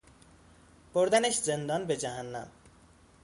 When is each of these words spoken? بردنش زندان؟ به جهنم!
بردنش 0.93 1.35
زندان؟ 1.37 1.85
به 1.87 1.97
جهنم! 1.97 2.47